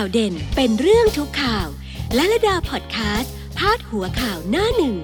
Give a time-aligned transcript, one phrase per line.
[0.00, 1.68] ข่าวเด่นเป็นเรื่องทุกข่าว
[2.14, 4.96] และระดาพอดแคสต์พาดหัวข่าวหน้าหนึ่ง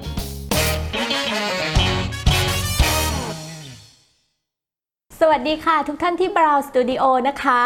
[5.20, 7.61] สวัสดีค่ะ ทุกท่านที่ Brown Studio นะคะ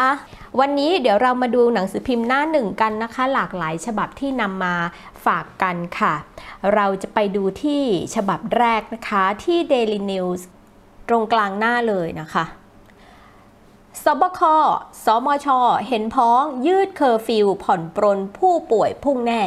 [0.59, 4.75] วันนี้เดี๋ยวเรามาดูหนังสือพิมพ์หน้าหนึ่งกันนะคะ หลากหลายฉบับที่นำมา
[5.25, 6.13] ฝากกันค่ะ
[6.73, 7.83] เราจะไปดูที่
[8.15, 10.41] ฉบับแรกนะคะที่ Daily News
[11.07, 12.45] ตรงกลางหน้าเลยนะคะ
[14.03, 14.41] สบค
[15.05, 15.47] สมช
[15.87, 19.43] เห็นพ้องยืดเคอร์ฟิวผ่อนปรนผู้ป่วยพุ่งแน่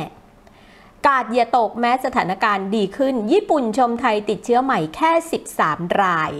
[1.06, 5.12] การ์ดอย่าตกแม้สถานการณ์ดีขึ้น ญี่ปุ่นชมไทยติดเชื้อใหม่แค่
[5.56, 6.32] 13 ราย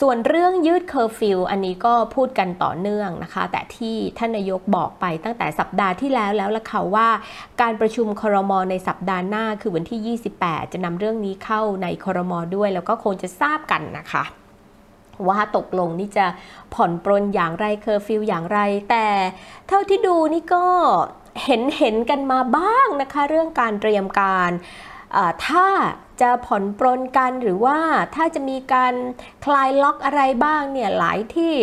[0.00, 7.08] ส่วนเรื่องยืดเคอร์ฟิวอันนี้ก็พูดกันต่อเนื่องนะคะ แต่ที่ท่านนายกบอกไปตั้งแต่สัปดาห์ที่แล้วแล้วละค่ะว่า
[7.60, 14.24] การประชุมครมในสัปดาห์หน้าคือวันที่ 28 จะนำเรื่องนี้เข้าในครมด้วย แล้วก็คงจะทราบกันนะคะ
[15.28, 16.26] ว่าตกลงนี่จะ
[16.74, 18.58] ผ่อนปรนอย่างไรเคอร์ฟิวอย่างไร
[18.90, 19.06] แต่
[19.68, 20.66] เท่าที่ดูนี่ก็
[21.44, 24.50] เห็นเห็นกันมาบ้างนะคะ เรื่องการเตรียมการ
[25.46, 25.66] ถ้า
[26.20, 27.78] จะผ่อนปรนกันหรือว่า
[28.14, 28.94] ถ้าจะมีการ
[29.44, 31.54] คลายล็อกอะไรบ้างเนี่ยหลายที่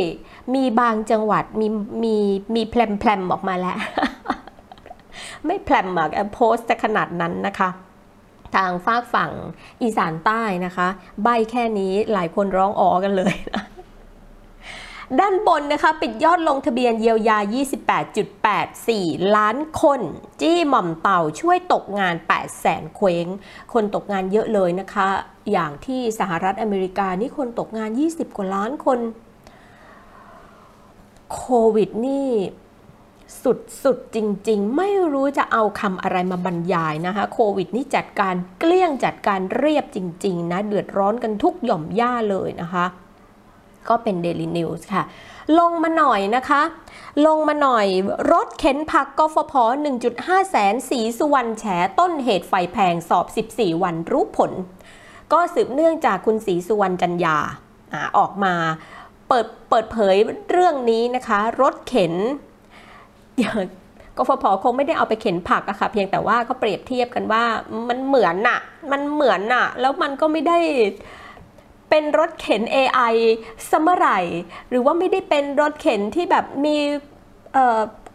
[0.56, 1.67] มีบางจังหวัดมี
[2.04, 2.16] มี
[2.56, 3.78] มีแพลมแพลมออกมาแล้ว
[5.45, 7.70] ไม่แพลมอะโผล่ซะขนาดนั้นนะคะ
[8.56, 9.32] ทางฟากฝั่ง
[9.82, 10.88] อีสานใต้นะคะ
[11.23, 13.64] ใบแค่นี้หลายคนร้องอ๋อกันเลยนะ
[15.20, 17.38] ด้านบนนะคะ ปิดยอดลงทะเบียนเยียวยา
[18.58, 20.02] 28.84 ล้านคน
[20.42, 23.28] จี้หม่อมเต่าช่วยตกงาน 8 แสนเคว้ง
[23.73, 25.08] คนตกงานเยอะเลยนะคะ
[25.52, 29.00] อย่างที่สหรัฐอเมริกานี่คนตกงาน 20 กว่าล้านคน
[31.34, 31.44] โค
[31.76, 32.30] วิดนี่
[33.42, 34.17] สุดสุดจ
[34.50, 42.86] ริงๆ ไม่รู้จะเอาคำอะไรมาบรรยายนะคะ โควิดนี่จัดการเกลี้ยงจัดการเรียบจริง ๆ นะ เดือดร้อนกันทุกหย่อมย่าเลยนะคะ
[43.89, 45.04] ก็เป็น Daily News ค่ะ
[45.59, 46.61] ลงมาหน่อยนะคะ
[47.28, 47.88] ลงมาหน่อย
[48.31, 49.54] รถเข็นผักกฟผ
[50.04, 51.65] 1.5 แสนสีสุวรรณแฉ
[52.00, 54.52] ต้นเหตุไฟแพงสอบ 14 วันรู้ผล
[55.33, 57.38] ก็สืบเนื่องจากคุณศรีสุวรรณจันยา
[57.94, 58.54] อาออกมา
[59.27, 60.15] เปิดเปิดเผย
[60.52, 62.14] เรื่องนี้นะคะ รถเข็น
[64.17, 67.44] กฟผคงไม่ได้เอาไปเข็นผักอะค่ะ เพียงแต่ว่าเขาเปรียบเทียบกันว่า
[67.89, 68.60] มันเหมือนน่ะ
[68.92, 70.58] มันเหมือนน่ะ แล้วมันก็ไม่ได้
[71.89, 73.14] เป็นรถเข็น AI
[73.71, 74.20] สมอไหร่
[74.70, 76.77] หรือว่าไม่ได้เป็นรถเข็นที่แบบมี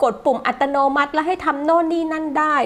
[0.02, 2.56] กดปุ่มอัตโนมัติแล้วให้ทำโน่นนี่นั่นได้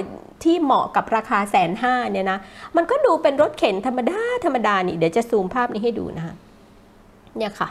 [0.44, 2.38] ที่เหมาะกับราคาแสนห้าเนี่ยนะ
[2.76, 6.34] มันก็ดูเป็นรถเข็นธรรมดา ธรรมดานี่ เดี๋ยวจะซูมภาพนี้ให้ดูนะคะ
[7.36, 7.68] เนี่ยค่ะ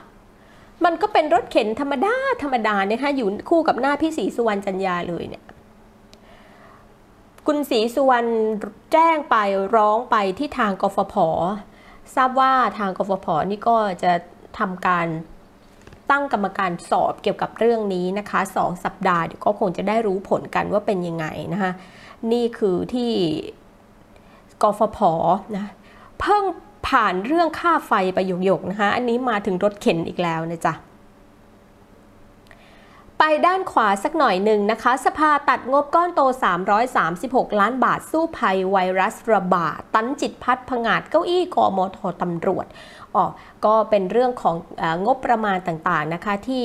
[0.86, 5.44] มันก็เป็นรถเข็นธรรมดาธรรมดาเนี่ยค่ะอยู่คู่กับหน้าพี่ศรีสุวรรณจันยาเลยเนี่ย
[7.48, 8.30] คุณศรีสุวรรณ
[8.94, 9.36] แจ้งไป
[9.76, 11.16] ร้องไปที่ทางกฟผ
[12.16, 14.12] ทราบว่าทางกฟผนี่ก็จะ
[14.60, 15.08] ทำการ
[16.12, 21.72] ตั้งกรรมการสอบเกี่ยวกับเรื่องนี้นะคะสองสัปดาห์เดี๋ยวก็คงจะได้รู้ผลกันว่าเป็นยังไงนะคะ
[22.32, 23.12] นี่คือที่
[24.62, 25.00] กฟผ
[25.58, 25.66] นะ
[26.20, 26.44] เพิ่ง
[26.92, 30.74] ผ่านเรื่องค่าไฟไปหยกๆนะคะ อันนี้มาถึงรถเข็นอีกแล้วนะจ๊ะ
[33.18, 36.22] ไปด้านขวาสักหน่อยหนึ่งนะคะ สภาตัดงบก้อนโต
[36.92, 42.66] 336 ล้านบาทสู้ภัยไวรัสระบาดตันจิตพัฒผงาดเก้าอี้กอมทตำรวจ
[43.16, 43.26] อ๋อ
[43.66, 44.56] ก็เป็นเรื่องของ
[45.06, 46.64] งบประมาณต่างๆนะคะที่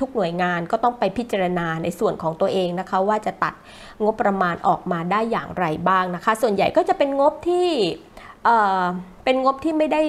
[0.00, 3.54] ทุกหน่วยงานก็ต้องไปพิจารณาในส่วนของตัวเองนะคะ ว่าจะตัด
[4.04, 7.68] งบประมาณออกมาได้อย่างไรบ้างนะคะ ส่วนใหญ่ก็จะเป็นงบที่
[9.24, 10.02] เป็นงบที่ไม่ได้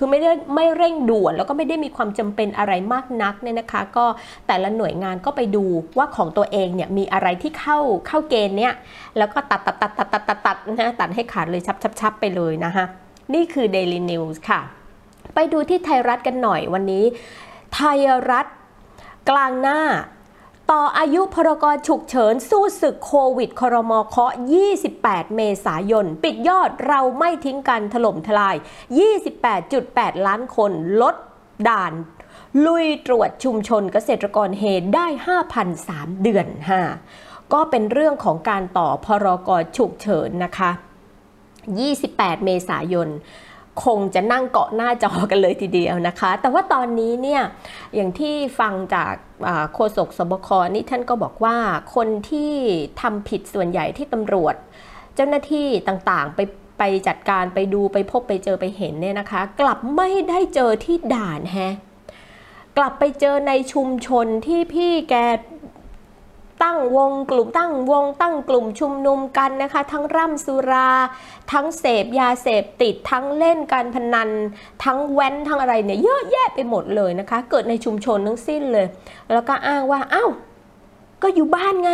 [0.00, 4.06] คือไม่ได้ไม่เร่งด่วนแล้วก็ไม่ได้มีความจำเป็นอะไรมากนักเนี่ยนะคะ ก็
[4.46, 5.64] แต่ละหน่วยงานก็ไปดู
[5.98, 8.74] ว่าของตัวเองเนี่ยมีอะไรที่เข้าเข้าเกณฑ์เนี่ย
[9.18, 12.84] แล้วก็ตัดตัดตัดตัดตัดตัดตัดนะตัดให้ขาดเลยชับชับชับไปเลยนะคะ
[13.34, 14.60] นี่คือ Daily News ค่ะ
[15.34, 17.04] ไปดูที่ไทยรัฐกันหน่อยวันนี้
[17.74, 18.46] ไทยรัฐ
[19.30, 19.80] กลางหน้า
[20.74, 24.32] ต่ออายุพรกรฉุกเฉินสู้ศึกโควิดครมเคาะ
[24.84, 28.56] 28 เมษายน ปิดยอดเราไม่ทิ้งกันถล่มทลาย
[29.40, 30.72] 28.8 ล้านคน
[31.02, 31.14] ลด
[31.68, 31.92] ด่าน
[32.64, 35.06] ลุยตรวจชุมชนเกษตรกรเหตุได้
[35.64, 36.46] 5,003 เดือน
[37.00, 40.70] 5ก็เป็นเรื่องของการต่อพรกรฉุกเฉินนะคะ
[41.58, 43.08] 28 เมษายน
[43.84, 47.42] คงจะนั่งเกาะหน้าจอกันเลยทีเดียวนะคะ แต่ว่าตอนนี้เนี่ย
[47.94, 49.14] อย่างที่ฟังจาก
[49.74, 51.56] โฆษกสบคนี่ท่านก็บอกว่า
[51.94, 52.52] คนที่
[53.00, 54.54] ทำผิดส่วนใหญ่ที่ตำรวจ
[55.14, 56.40] เจ้าหน้าที่ต่างๆไป
[56.78, 61.74] ไปจัดการไปดูไปพบไปเจอไปเห็นเนี่ยนะคะ กลับไม่ได้เจอที่ด่านแฮะ
[62.76, 65.14] กลับไปเจอในชุมชนที่พี่แก
[66.62, 70.90] ตั้งวงกลุ่มตั้งวงตั้งกลุ่มชุมนุมกันนะคะ ทั้งร่ำสุรา
[71.52, 74.30] ทั้งเสพยาเสพติดทั้งเล่นการพนัน
[74.84, 78.86] ทั้งแว้นทั้งอะไรเนี่ยเยอะแยะไปหมดเลยนะคะ เกิดในชุมชนทั้งสิ้นเลย
[79.32, 80.30] แล้วก็อ้างว่าอ้าว
[81.22, 81.92] ก็อยู่บ้านไง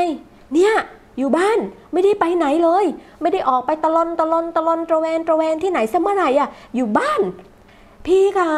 [0.54, 0.74] เนี่ย
[1.18, 1.58] อยู่บ้าน
[1.92, 2.84] ไม่ได้ไปไหนเลย
[3.20, 7.20] ไม่ได้ออกไปตะลอนตะลอนตะลอนตระเวนตระเวนที่ไหนซะเมื่อไหร่อะอยู่บ้าน
[8.06, 8.52] พี่คะ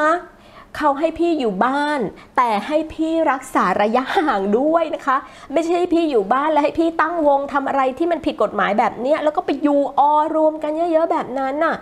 [0.77, 2.01] เขาให้พี่อยู่บ้าน
[2.37, 5.17] แต่ให้พี่รักษาระยะห่างด้วยนะคะ
[5.53, 11.77] ไม่ใช่ให้พี่อยู่บ้านแล้วให้พี่ตั้งวงทำอะไรที่มันผิดกฎหมายแบบเนี้ยแล้วก็ไปอยู่ออรวมกันเยอะๆแบบนั้นน่ะ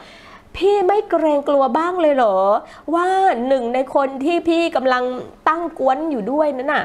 [0.57, 2.37] พี่ไม่เกรงกลัวบ้างเลยเหรอ
[2.95, 3.07] ว่า
[3.49, 5.05] หนึ่งในคนที่พี่กำลัง
[5.49, 6.85] ตั้งกวนอยู่ด้วยนั่นน่ะ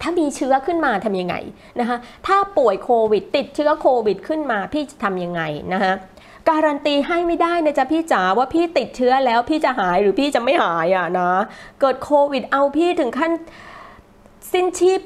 [0.00, 1.34] ถ้ามีเชื้อขึ้นมาทำยังไง
[1.80, 1.96] นะคะ
[2.26, 5.42] ถ้าป่วยโควิด ติดเชื้อโควิดขึ้นมาพี่จะทำยังไง
[5.72, 5.92] นะคะ
[6.48, 11.30] การันตีให้ไม่ได้นะจ๊ะพี่จ๋าว่าพี่ติดเชื้อแล้วพี่จะหายหรือพี่จะไม่หายอะนะ
[11.80, 13.32] เกิดโควิดเอาพี่ถึงขั้น
[14.52, 15.00] สิ้นชีพ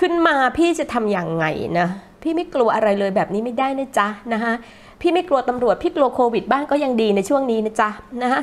[0.00, 1.46] ขึ้นมาพี่จะทำอย่างไง
[1.78, 1.88] นะ
[2.22, 4.52] พี่ไม่กลัวอะไรเลยแบบนี้ไม่ได้นะจ๊ะนะคะ
[5.00, 7.88] พี่ไม่กลัวตำรวจพี่กลัวโควิดบ้างก็ยังดีในช่วงนี้นะจ๊ะ
[8.22, 8.42] นะคะ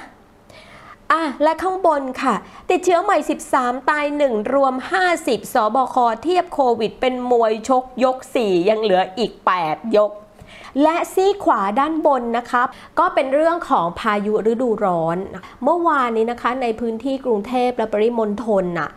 [1.11, 2.35] อะและข้างบนค่ะ
[2.71, 3.17] ติดเชื้อใหม่
[3.53, 4.73] 13 ตาย 1 รวม
[5.13, 9.31] 50 สบคเทียบโควิด เป็นมวยชกยก 4 ยังเหลืออีก
[9.65, 10.11] 8 ยก
[10.83, 12.63] และซีขวาด้านบนนะคะ
[12.99, 15.17] ก็เป็นเรื่องของพายุฤดูร้อน
[15.63, 18.91] เมื่อวานนี้นะคะในพื้นที่กรุงเทพและปริมณฑลน่ะ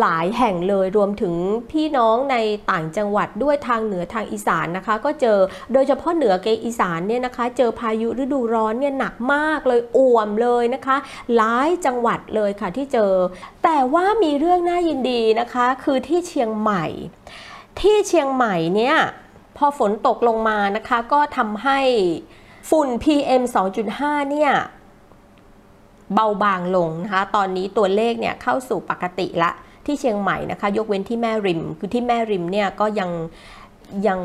[0.00, 1.34] หลายแห่งเลยรวมถึง
[1.70, 2.36] พี่น้องใน
[2.70, 5.38] ต่างจังหวัดด้วยทางเหนือทางอีสานนะคะ ก็เจอ
[5.72, 10.96] โดยเฉพาะเหนือเกอีสานเนี่ยนะคะ เจอพายุฤดูร้อนเนี่ยหนักมากเลยอ่วมเลยนะคะ
[11.36, 13.12] หลายจังหวัดเลยค่ะที่เจอ
[13.64, 16.84] แต่ว่ามีเรื่องน่ายินดีนะคะ คือที่เชียงใหม่
[17.80, 18.96] ที่เชียงใหม่เนี่ย
[19.56, 21.80] พอฝนตกลงมานะคะ ก็ทำให้
[22.70, 23.42] ฝุ่น PM
[23.86, 24.52] 2.5 เนี่ย
[26.14, 29.50] เบาบางลงนะคะ ตอนนี้ตัวเลขเนี่ยเข้าสู่ปกติละ
[29.86, 33.10] ที่เชียงใหม่นะคะ ยกเว้นที่แม่ริม คือที่แม่ริมเนี่ยก็ยัง
[34.06, 34.20] ยัง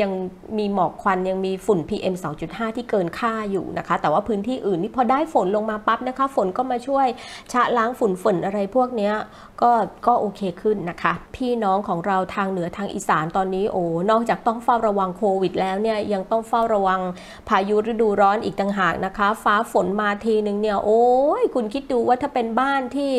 [0.00, 0.10] ยัง
[0.58, 2.14] มีหมอกควันยังมีฝุ่น PM
[2.46, 7.06] 2.5 ที่เกินค่าอยู่นะคะ แต่ว่าพื้นที่อื่นนี่พอได้ฝนลงมาปั๊บนะคะ ฝนก็มาช่วย
[7.52, 9.14] ชะล้างฝุ่นฝนอะไรพวกเนี้ย
[9.62, 9.72] ก็
[10.06, 17.00] ก็โอเคขึ้นนะคะ พี่น้องของเราทางเหนือทางอีสานตอนนี้โอ้นอกจากต้องเฝ้าระวังโควิด แล้วเนี่ยยังต้องเฝ้าระวัง
[17.48, 21.04] พายุฤดูร้อนอีกต่างหากนะคะ ฟ้าฝนมาทีนึงเนี่ยโอ้
[21.40, 23.12] ยคุณคิดดูว่าถ้าเป็นบ้านที่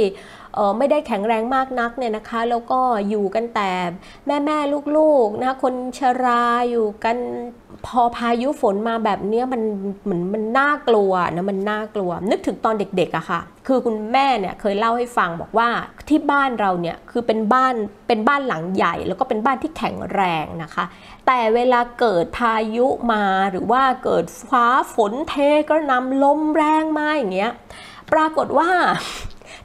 [0.77, 2.79] ไม่ได้แข็งแรงมากนักเนี่ยนะคะ แล้วก็
[3.09, 3.71] อยู่กันแต่
[4.27, 4.57] แม่แม่
[4.97, 7.17] ลูกๆนะคนชราอยู่กัน
[7.87, 9.61] พอพายุฝนมาแบบเนี้ยมัน
[10.03, 15.69] เหมือนมันน่ากลัวนะมันน่ากลัว นึกถึงตอนเด็กๆอะค่ะ คือคุณแม่เนี่ยเคยเล่าให้ฟังบอกว่า
[16.09, 17.73] ที่บ้านเราเนี่ยคือเป็นบ้าน
[18.07, 20.85] เป็นบ้านหลังใหญ่ แล้วก็เป็นบ้านที่แข็งแรงนะคะ
[21.27, 25.35] แต่เวลาเกิดพายุมาหรือว่าเกิดฟ้าฝนเท
[25.69, 27.51] กระนำลมแรงมาอย่างเงี้ย
[28.13, 28.69] ปรากฏว่า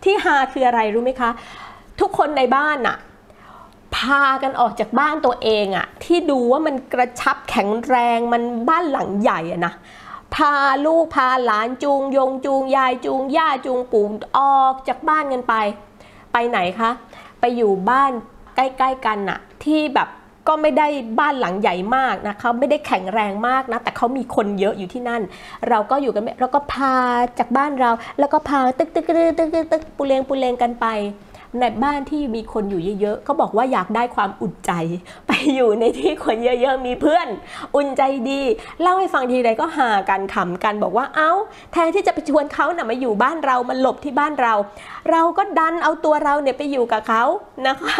[0.04, 1.30] ที่ฮาคืออะไรรู้ไหมคะ
[2.00, 2.96] ทุกคนในบ้านอะ
[3.96, 9.72] พากันออกจากบ้านตัวเองอะที่ดูว่ามันกระชับแข็งแรงมันบ้านหลังใหญ่อะนะ
[10.34, 10.54] พา
[10.86, 15.54] ลูกพาหลานจูง ยงจูงยายจูงย่าจูงปู่ออกจากบ้านกันไป
[16.32, 16.90] ไปไหนคะ
[17.40, 18.12] ไปอยู่บ้าน
[18.56, 20.08] ใกล้ ๆ กันน่ะ ที่แบบ
[20.48, 20.88] ก็ไม่ได้
[21.20, 25.22] บ้านหลังใหญ่มากนะคะไม่ได้แข็งแรงมากนะ แต่เขามีคนเยอะอยู่ที่นั่น
[25.68, 26.94] เราก็อยู่กันเราก็พา
[27.38, 30.86] จากบ้านเรา แล้วก็พาตึกตึกตึกตึกตึกตึกปูเลงปูเลงกันไป
[31.60, 34.72] ในบ้านที่มีคนอยู่เยอะๆเขาบอกว่าอยากได้ความอุ่นใจ
[35.26, 37.28] ไปอยู่ในที่คนเยอะๆมีเพื่อน
[37.76, 38.40] อุ่นใจดี
[38.80, 41.30] เล่าให้ฟังทีไรก็หากันขำกันบอกว่าเอ้า
[41.72, 44.54] แทนที่จะไปชวนเขานะ่ะมาอยู่บ้านเรามาหลบที่บ้านเรา
[45.10, 47.22] เราก็ดันเอาตัวเราเนี่ยไปอยู่กับเขา
[47.66, 47.96] นะคะ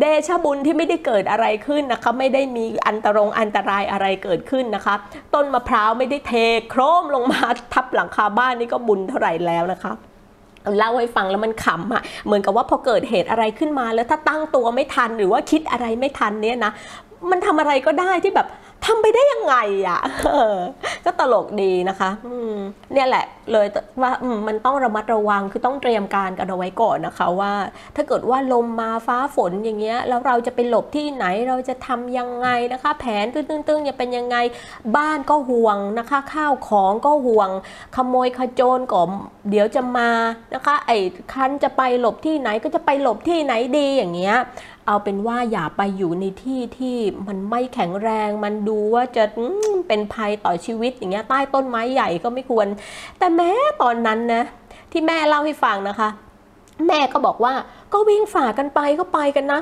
[0.00, 4.94] เดชะบุญที่ไม่ได้เกิดอะไรขึ้นนะคะไม่ได้มีอันตรงอันตรายอะไรเกิดขึ้นนะคะ
[5.34, 6.32] ต้นมะพร้าวไม่ได้เท
[6.70, 7.40] โครมลงมา
[7.72, 9.92] ทับหลังคาบ้านนี่ก็บุญเท่าไหร่แล้วนะคะ
[10.76, 16.72] เล่าให้ฟังแล้วมันขำอะเหมือนกับว่าพอเกิดเหตุอะไรขึ้นมาแล้วถ้าตั้งตัวไม่ทันหรือว่าคิดอะไรไม่ทันเนี่ยนะ
[17.30, 18.48] มันทำอะไรก็ได้ที่แบบ
[18.84, 19.56] ทำไปได้ยังไง
[19.88, 20.00] อะ
[21.04, 22.10] ก็ตลกดีนะคะ
[22.92, 23.66] เนี่ยแหละเลย
[24.02, 24.12] ว่า
[24.46, 27.52] มันต้องระมัดระวังคือต้องเตรียมการกันเอาไว้ก่อนนะคะว่า
[27.96, 34.36] ถ้าเกิดว่าลมมาฟ้าฝนอย่างเงี้ยแล้วเราจะไปหลบที่ไหนเราจะทำยังไงนะคะ แผนตึ้งๆจะเป็นยังไง
[34.96, 37.50] บ้านก็ห่วงนะคะ ข้าวของก็ห่วง
[37.96, 39.02] ขโมยขโจรก็
[39.50, 40.10] เดี๋ยวจะมา
[40.54, 40.98] นะคะ ไอ้
[41.32, 44.36] คันจะไปหลบที่ไหนก็จะไปหลบที่ไหนดีอย่างเงี้ย
[44.86, 49.24] เอาเป็นว่าอย่าไปอยู่ในที่ที่มันไม่แข็งแรง มันดูว่าจะ
[49.88, 52.66] เป็นภัยต่อชีวิตอย่างเงี้ยใต้ต้นไม้ใหญ่ก็ไม่ควร
[53.18, 53.50] แต่แม้
[53.82, 54.42] ตอนนั้นนะ
[54.92, 56.08] ที่แม่เล่าให้ฟังนะคะ
[56.88, 57.52] แม่ก็บอกว่า
[57.92, 59.60] ก็วิ่งฝ่ากันไปก็ไปกันนะ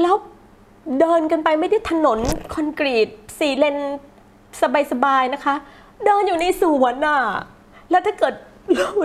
[0.00, 0.14] แล้ว
[1.00, 2.18] เดินกันไปไม่ได้ถนน
[2.54, 3.08] คอนกรีต
[3.38, 3.76] สี่เลน
[4.92, 5.54] สบายๆนะคะ
[6.04, 7.18] เดินอยู่ในสวนน่ะ
[7.90, 8.34] แล้วถ้าเกิด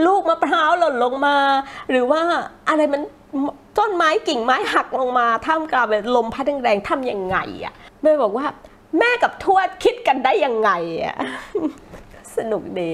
[0.08, 1.38] ลูกมะพร้าวหล่นลงมา
[1.90, 2.22] หรือว่า
[2.70, 3.02] อะไรมัน
[3.80, 8.46] ต้นไม้กิ่งไม้หักลงมาท่ามกลางลมพัดแรงๆทำยังไงอะแม่บอกว่า
[9.00, 10.72] แม่กับทวดคิดกันได้ยังไง
[11.04, 11.16] อะ
[12.38, 12.92] สนุกดี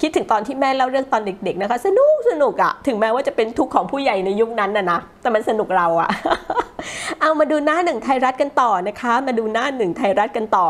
[0.00, 6.10] คิดถึงตอนที่แม่เล่าเรื่องตอนเด็ก ๆ นะคะ สนุกสนุกอะถึงแม้ว่าจะเป็นทุกข์ของผู้ใหญ่ในยุคนั้นนะนะแต่มันสนุกเราอะ
[7.20, 10.66] เอามาดูหน้าหนึ่งไทยรัฐกันต่อนะคะ มาดูหน้าหนึ่งไทยรัฐกันต่อ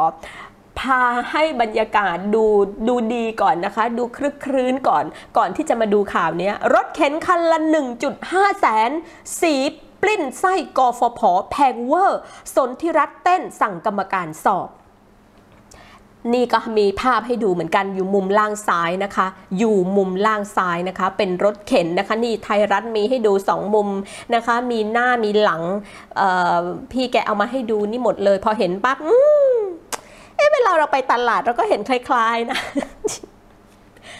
[0.84, 2.44] พาให้บรรยากาศดู
[2.88, 5.04] ดูดีก่อนนะคะ ดูคลึกครื้นก่อน
[5.36, 7.58] ก่อนที่จะมาดูข่าวนี้รถเข็นคันละ
[8.10, 8.90] 1.5 แสน
[9.40, 9.54] สี
[10.02, 12.20] ปลิ้นไส้กฟผแพงเวอร์
[12.54, 14.68] สนธิรัตเต้นสั่งกรรมการสอบ
[16.34, 19.26] นี่ก็มีภาพให้ดูเหมือนกันอยู่มุมล่างซ้ายนะคะ
[19.58, 23.88] อยู่มุมล่างซ้ายนะคะ เป็นรถเข็นนะคะ นี่ไทยรัฐมีให้ดูสองมุม
[24.34, 25.62] นะคะ มีหน้ามีหลัง
[26.92, 28.98] พี่แกเอามาให้ดูนี่หมดเลย พอเห็นปั๊บ
[30.36, 32.58] เอ๊ะเวลาเราไปตลาดเราก็เห็นคล้ายๆนะ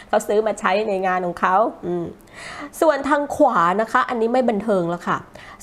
[0.08, 1.56] เขาซื้อมาใช้ในงานของเขา
[2.80, 5.18] ส่วนทางขวานะคะ อันนี้ไม่บันเทิงแล้วค่ะ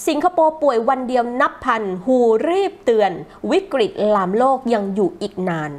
[0.07, 2.17] สิงคโปร์ป่วยวันเดียวนับพันหู
[2.49, 3.11] รีบเตือน
[3.51, 5.71] วิกฤตลามโลกยังอยู่อีกนาน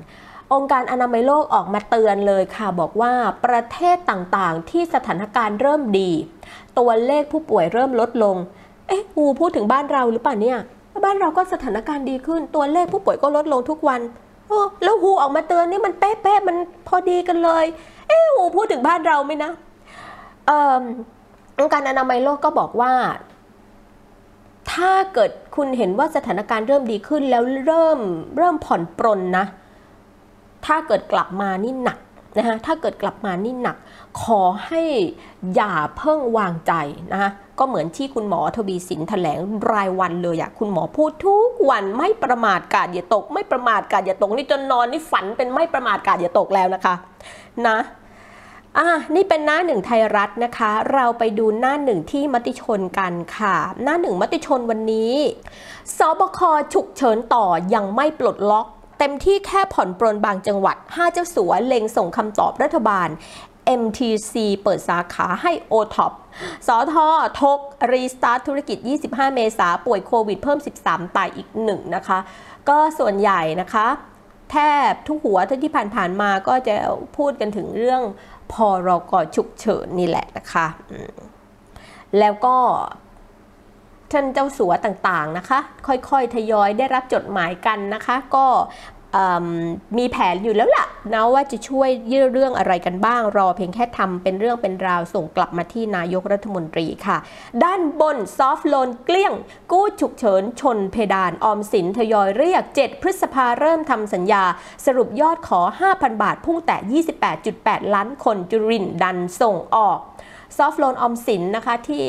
[0.53, 3.13] องค์การอนามัยโลกออกมาเตือนเลยค่ะ บอกว่า
[3.45, 6.11] ประเทศต่างๆ ที่สถานการณ์เริ่มดี
[6.79, 8.37] ตัวเลขผู้ป่วยเริ่มลดลง
[8.89, 10.59] เอ๊ะฮูพูดถึงบ้านเราหรือเปล่าเนี่ย
[11.05, 14.01] บ้านเราก็สถานการณ์ดีขึ้น ตัวเลขผู้ป่วยก็ลดลงทุกวัน
[14.83, 16.57] แล้วฮูออกมาเตือนนี่มันเป๊ะๆมัน
[16.89, 17.65] พอดีกันเลย
[18.09, 19.51] เอ้ฮูพูดถึงบ้านเราไหมนะ
[20.47, 20.83] เอ่อ
[21.59, 22.93] องค์การอนามัยโลกก็บอกว่า
[24.73, 27.99] ถ้าเกิดคุณเห็นว่าสถานการณ์เริ่มดีขึ้นแล้วเริ่ม
[28.37, 29.45] เริ่มผ่อนปรนนะ
[30.67, 31.99] ถ้าเกิดกลับมานี่หนัก
[32.37, 33.77] นะคะถ้าเกิดกลับมานี่หนัก
[34.23, 34.83] ขอให้
[35.55, 36.73] อย่าเพิ่งวางใจ
[37.13, 39.41] นะคะก็เหมือนที่คุณหมอทวีสินแถลง
[39.73, 46.95] รายวันเลยอะคุณหมอพูดทุกวันไม่ประมาทกาดอย่าตก ไม่ประมาทกาดอย่าตกนี่จนนอนนี่ฝันเป็นไม่ประมาทกาดอย่าตกแล้วนะคะ
[47.67, 47.79] นะ
[48.79, 55.15] อะนี่เป็นหน้าหนึ่งไทยรัฐนะคะ เราไปดูหน้าหนึ่งที่มติชนกันค่ะ หน้าหนึ่งมติชนวันนี้
[55.97, 56.41] สบค
[56.73, 58.67] ฉุกเฉินต่อยังไม่ปลดล็อก
[59.05, 63.09] เต็มที่แค่ผ่อนปรนบางจังหวัด 5 เจ้าสัวเล็งส่งคำตอบรัฐบาล
[63.81, 66.13] MTC เปิดสาขาให้ o t o p
[66.67, 67.07] สอทอ
[67.41, 67.59] ทก
[67.93, 72.19] รีสตาร์ทธุรกิจ 25 เมษาป่วยโควิดเพิ่ม 13 ตายอีกหนึ่งนะคะ
[72.69, 73.87] ก็ส่วนใหญ่นะคะ
[74.51, 74.57] แท
[74.91, 76.77] บทุกหัวที่ผ่านๆมาก็จะ
[77.17, 78.03] พูดกันถึงเรื่อง
[78.53, 80.67] พอรกฉุกเฉินนี่แหละนะคะ
[82.19, 82.57] แล้วก็
[84.17, 88.47] ท่านเจ้าสัวต่างๆนะคะ ค่อยๆ ทยอยได้รับจดหมายกันนะคะ ก็
[88.92, 97.19] เมีแผนอยู่แล้วล่ะนะว่าจะช่วยยื่นเรื่องอะไรกันบ้าง รอเพียงแค่ทำเป็นเรื่องเป็นราวส่งกลับมาที่นายกรัฐมนตรีค่ะ
[97.65, 99.33] ด้านบนซอฟท์โลนเกลี้ยง
[99.73, 104.45] กู้ฉุกเฉินชนเพดานออมสินทยอยเรียก 7 พฤษภาเริ่มทำสัญญา
[104.87, 105.61] สรุปยอดขอ
[105.93, 107.05] 5,000 บาท พุ่งแต่
[107.43, 109.99] 28.8 ล้านคนจุรินดันส่งออก
[110.57, 112.07] soft loan ออมสินนะคะที่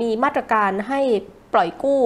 [0.00, 1.00] มีมาตรการให้
[1.52, 2.02] ปล่อยกู้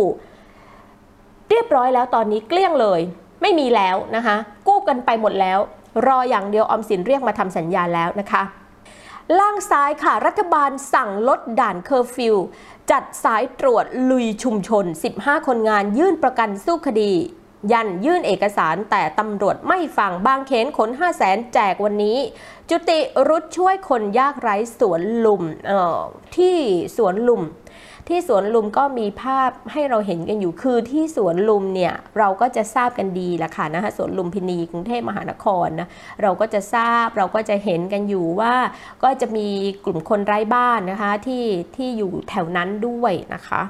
[1.50, 3.00] เรียบร้อยแล้วตอนนี้เกลี้ยงเลย
[3.42, 4.36] ไม่มีแล้วนะคะ
[4.68, 5.58] กู้กันไปหมดแล้ว
[6.06, 8.42] รออย่างเดียวออมสินเรียกมาทำสัญญาแล้วนะคะ
[9.38, 12.36] ล่างซ้ายค่ะ รัฐบาลสั่งลดด่านเคอร์ฟิว
[12.90, 14.84] จัดสายตรวจลุยชุมชน
[15.16, 17.12] 15 คนงานยื่นประกันสู้คดี
[17.72, 22.18] ยันยื่นเอกสารแต่ตำรวจไม่ฟังบางเขนขน 5 0 0แสนแจกวันนี้
[22.70, 26.00] จุติรุดช่วยคนยากไร้สวนลุมเอ่อ
[26.36, 26.56] ที่
[26.96, 27.42] สวนลุม
[28.10, 35.88] ที่สวนลุมก็มีภาพให้เราเห็นกันอยู่คือที่สวนลุมเนี่ยเราก็จะทราบกันดีแหละค่ะนะคะสวนลุมพินีกรุงเทพมหานครนะ
[36.22, 38.54] เราก็จะทราบเราก็จะเห็นกันอยู่ว่า
[39.02, 39.46] ก็จะมี
[39.84, 41.44] กลุ่มคนไร้บ้านนะคะที่
[41.76, 43.62] ที่อยู่แถวนั้นด้วยนะคะ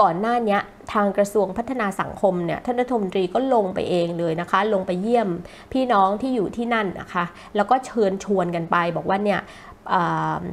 [0.00, 0.58] ก่อนหน้านี้
[0.92, 5.28] ทางกระทรวงพัฒนาสังคมเนี่ยท่านรัฐมนตรีก็ลงไปเองเลยนะคะ ลงไปเยี่ยม
[5.72, 7.24] พี่น้องที่อยู่ที่นั่นนะคะ
[7.56, 9.40] แล้วก็เชิญชวนกันไปบอกว่าเนี่ย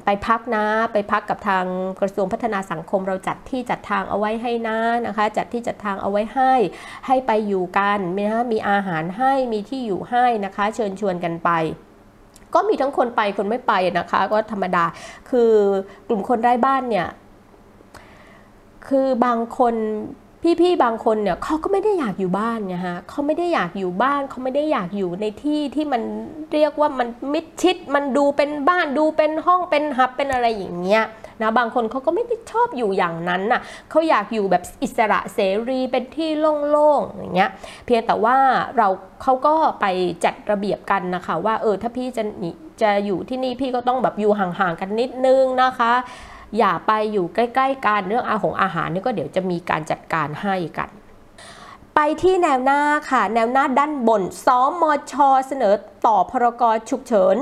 [0.06, 1.65] ไปพักนะ ไปพักกับทาง
[2.01, 6.53] กระทรวงพัฒนาสังคม เราจัดที่จัดทางเอาไว้ให้นะนะคะ จัดที่จัดทางเอาไว้ให้
[7.08, 11.50] ให้ไปอยู่กันนะคะมีอาหารให้มีที่อยู่ให้นะคะ เชิญชวนกันไป
[12.53, 14.86] ก็มีทั้งคนไปคนไม่ไปนะคะ ก็ธรรมดา
[15.29, 15.51] คือ
[16.08, 17.08] กลุ่มคนไร้บ้านเนี่ย
[18.88, 19.75] คือบางคน
[20.62, 26.01] พี่ๆบางคนเนี่ยเขาก็ไม่ได้อยากอยู่บ้านไงฮะเขาไม่ได้อยากอยู่บ้านเขาไม่ได้อยากอยู่ในที่ที่มัน
[26.54, 31.04] เรียกว่ามันมิดชิด มันดูเป็นบ้านดูเป็นห้องเป็นฮับเป็นอะไรอย่างเงี้ย
[31.42, 35.39] นะบางคนเขาก็ไม่ได้ชอบอยู่อย่างนั้นน่ะเขาอยากอยู่แบบอิสระเส
[35.70, 36.30] รีเป็นที่
[36.70, 37.50] โล่งๆอย่างเงี้ย
[37.86, 38.38] เพียงแต่ว่า
[38.77, 38.88] เรา
[39.24, 39.86] เขาก็ไป
[40.25, 42.24] จัดระเบียบกันนะคะว่าเออถ้าพี่จะ
[42.82, 45.94] จะอยู่ที่นี่พี่ก็ต้องแบบอยู่ห่างๆกันนิดนึงนะคะ
[46.58, 50.89] อย่าไปอยู่ใกล้ๆกันเรื่องอาหงอาหารนี่ก็เดี๋ยวจะมีการจัดการให้กัน
[51.96, 54.48] ไปที่แนวหน้าค่ะ แนวหน้าด้านบนส
[54.82, 55.13] มช
[55.48, 55.74] เสนอ
[56.06, 57.38] ต่อพรกฉุกเฉิน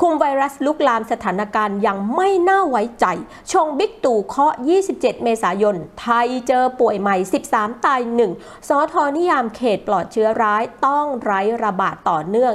[0.00, 3.06] คุมไวรัสลุกลามสถานการณ์ยังไม่น่าไว้ใจ
[3.52, 4.54] ชงบิ๊กตู่เคาะ
[4.88, 7.16] 27 เมษายน ไทยเจอป่วยใหม่
[7.50, 8.00] 13 ตาย
[8.34, 12.52] 1 สอทอนิยามเขตปลอดเชื้อร้ายต้องไร้ระบาดต่อเนื่อง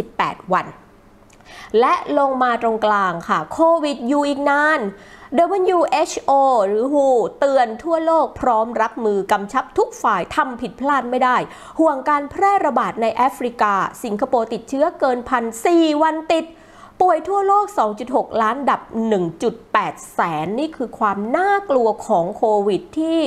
[0.00, 0.66] 28 วัน
[1.80, 4.80] และลงมาตรงกลางค่ะ โควิดอยู่อีกนาน
[5.44, 6.32] WHO
[6.66, 6.98] หรือ WHO
[7.40, 11.36] เตือนทั่วโลกพร้อมรับมือกำชับทุกฝ่ายทำผิดพลาดไม่ได้
[11.78, 13.74] ห่วงการแพร่ระบาดในแอฟริกา
[14.04, 16.44] สิงคโปร์ติดเชื้อเกินพันสี่วันติด
[17.00, 17.66] ป่วยทั่วโลก
[18.04, 18.80] 2.6 ล้านดับ
[19.46, 23.22] 1.8 แสน นี่คือความน่ากลัวของโควิดที่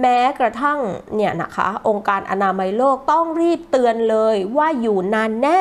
[0.00, 0.78] แม้กระทั่ง
[1.14, 5.60] เนี่ยนะคะ องค์การอนามัยโลกต้องรีบเตือนเลยว่าอยู่นานแน่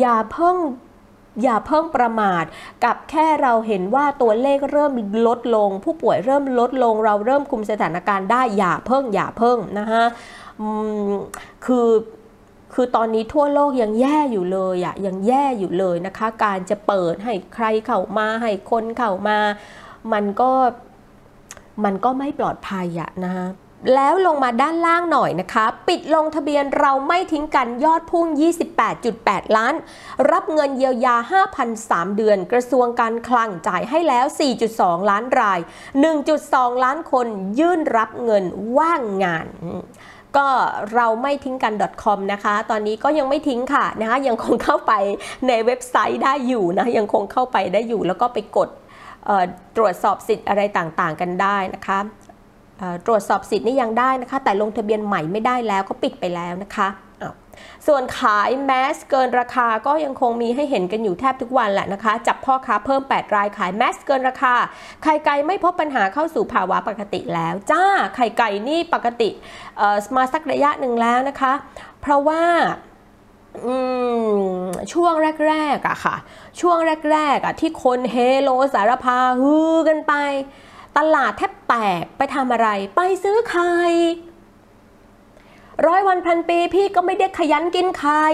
[0.00, 0.56] อย่าเพิ่ง
[1.42, 2.44] อย่าเพิ่งประมาท
[2.84, 4.92] กับแค่เราเห็นว่าตัวเลขเริ่ม
[5.26, 10.04] ลดลง ผู้ป่วยเริ่มลดลง เราเริ่มคุมสถานการณ์ได้อย่าเพิ่งอย่าเพิ่งนะคะ
[11.64, 11.88] คือ
[12.74, 19.38] คือตอนนี้ทั่วโลกยังแย่อยู่เลยอะยังแย่อยู่เลยนะคะ การจะเปิดให้ใครเข้ามาให้คนเข้ามา
[20.12, 20.50] มันก็
[21.84, 23.46] มันก็ไม่ปลอดภัยอะนะคะ
[23.94, 28.26] แล้วลงมาด้านล่างหน่อยนะคะ ปิดลงทะเบียนเราไม่ทิ้งกันยอดพุ่ง
[28.90, 29.74] 28.8 ล้าน
[30.30, 31.16] รับเงินเยียวยา
[31.66, 34.26] 5,003 เดือน กระทรวงการคลังจ่ายให้แล้ว
[34.68, 35.58] 4.2 ล้านราย
[36.20, 37.26] 1.2 ล้านคน
[37.58, 38.44] ยื่นรับเงิน
[38.78, 39.46] ว่างงาน
[40.36, 40.48] ก็
[40.94, 44.92] เราไม่ทิ้งกัน .com นะคะ ตอนนี้ก็ยังไม่ทิ้งค่ะนะคะยังคงเข้าไป
[45.48, 48.68] ในเว็บไซต์ได้อยู่นะยังคงเข้าไปได้อยู่แล้วก็ไปกด
[49.76, 51.98] ตรวจสอบสิทธิ์อะไรต่างๆกันได้นะคะ
[53.06, 56.88] ตรวจสอบสิทธิ์นี่ยังได้นะคะ แต่ลงทะเบียนใหม่ไม่ได้แล้วก็ปิดไปแล้วนะคะ
[57.86, 64.54] ส่วนขายแมสเกินราคาก็ยังคงมีให้เห็นกันอยู่แทบทุกวันแหละนะคะ จับพ่อค้าเพิ่ม 8 รายขายแมสเกินราคา
[65.02, 67.84] ไข่ไก่ไม่พบปัญหาเข้าสู่ภาวะปกติแล้ว จ้า
[68.16, 69.30] ไข่ไก่นี่ปกติ
[70.16, 71.52] มาสักระยะหนึ่งแล้วนะคะ
[72.00, 72.42] เพราะว่า
[74.92, 75.12] ช่วง
[75.48, 76.16] แรกๆอะค่ะ
[76.60, 76.78] ช่วง
[77.12, 80.14] แรกๆอะที่คนเฮโลสารพาฮือกันไป
[80.96, 83.72] ตลาดแทบแตกไปทำอะไร ไปซื้อไข่
[85.88, 88.24] ร้อยวันพันปีพี่ก็ไม่ได้ขยันกินไข่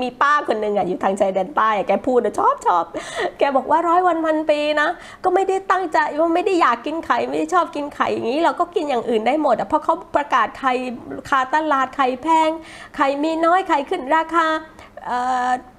[0.00, 2.84] มีป้าคนหนึ่งอะอยู่ทางชายแดนใต้แกพูดอะชอบชอบ
[3.38, 4.88] แกบอกว่าร้อยวันพันปีนะ
[5.24, 10.72] ก็ไม่ได้ตั้งใจว่าไม่ได้อยากกินไข่ไม่ได้ชอบกินไข่อย่างนี้ เราก็กินอย่างอื่นได้หมดอะเพราะเขาประกาศไข่
[11.28, 12.50] คาตลาดไข่แพง
[12.96, 14.46] ไข่มีน้อยไข่ขึ้นราคา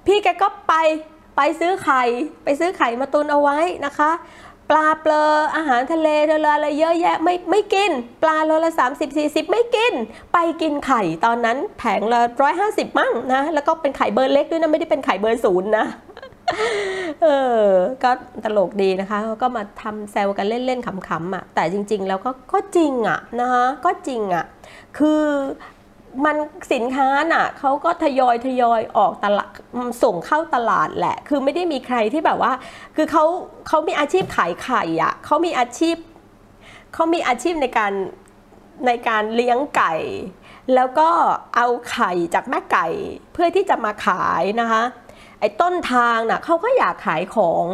[0.06, 0.74] พี่แกก็ไป
[1.36, 2.02] ไปซื้อไข่
[2.44, 4.10] ไปซื้อไข่มาตุนเอาไว้นะคะ
[4.70, 5.22] ปลาเปลอ
[5.56, 7.90] อาหารทะเลเรืออะไรเยอะแยะไม่ไม่กิน
[8.22, 9.94] ปลาโลละ 30 40 ไม่กิน
[10.32, 12.20] ไปกินไข่ตอนนั้นแผงละ
[12.60, 15.86] 150มั่งนะ แล้วก็เป็นไข่เบอร์เล็กด้วยนะ ไม่ได้เป็นไข่เบอร์ศูนย์นะ
[17.22, 17.26] เอ
[17.58, 17.64] อ
[18.02, 18.10] ก็
[18.44, 24.44] ตลกดีนะคะก็มาทำแซวกันเล่นๆขำๆอะ แต่จริงๆ แล้วก็ก็จริงอะนะคะก็จริงอะ
[24.98, 25.22] คือ
[26.24, 26.36] มัน
[26.72, 29.50] สินค้าน่ะเขาก็ทยอยทยอยออกตลาด
[30.02, 32.52] ส่งเข้าตลาดแหละ คือไม่ได้มีใครที่แบบว่า
[32.96, 33.24] คือเขา
[33.68, 35.96] เขามีอาชีพขายไข่อะเขามีอาชีพ
[36.94, 37.92] เขามีอาชีพในการ
[38.86, 39.94] ในการเลี้ยงไก่
[40.74, 41.08] แล้วก็
[41.56, 42.86] เอาไข่จากแม่ไก่
[43.32, 44.82] เพื่อที่จะมาขายนะคะ
[45.40, 47.64] ไอ้ต้นทางน่ะเขาก็อยากขายของ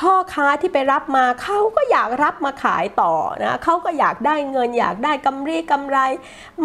[0.00, 5.98] พ่อค้าที่ไปรับมาเขาก็อยากรับมาขายต่อนะเขาก็อยากได้เงิน อยากได้กำไรกำไร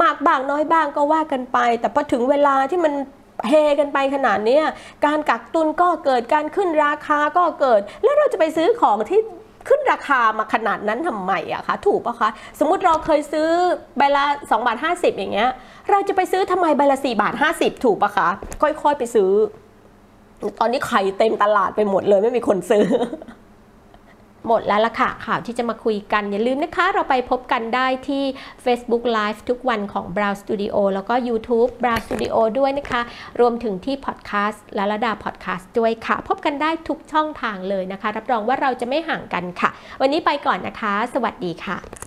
[0.01, 2.93] มากบ้างน้อยบ้างก็ว่ากันไป แต่พอถึงเวลาที่มัน
[3.47, 4.59] เฮกันไปขนาดนี้
[5.05, 9.21] การกักตุนก็เกิดการขึ้นราคาก็เกิด แล้วเราจะไปซื้อของที่
[9.67, 12.29] ขึ้นราคามาขนาดนั้นทำไมอะคะถูกปะคะ
[12.59, 13.49] สมมติเราเคยซื้อ
[13.97, 15.49] ใบละ2บาท50 อย่างเงี้ย
[15.89, 18.29] เราจะไปซื้อทำไมใบละ4บาท50 ถูกปะคะ
[18.61, 19.31] ค่อยๆไปซื้อ
[20.59, 22.85] ตอนนี้ไข่เต็มตลาดไปหมดเลยไม่มีคนซื้อ
[24.47, 28.23] หมดแล้วล่ะค่ะ ข่าวที่จะมาคุยกัน อย่าลืมนะคะ เราไปพบกันได้ที่
[28.65, 33.01] Facebook Live ทุกวันของ Brow Studio แล้วก็ YouTube Brow Studio ด้วยนะคะ
[33.39, 39.69] รวมถึงที่ Podcast และระดา Podcast ด้วยค่ะ พบกันได้ทุกช่องทางเลยนะคะ รับรองว่าเราจะไม่ห่างกันค่ะ
[40.01, 42.06] วันนี้ไปก่อนนะคะ สวัสดีค่ะ